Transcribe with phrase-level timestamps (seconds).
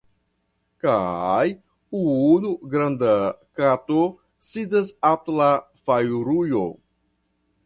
[0.85, 1.51] Kaj
[1.99, 3.13] unu granda
[3.61, 4.01] kato
[4.49, 5.53] sidas apud la
[5.87, 6.65] fajrujo.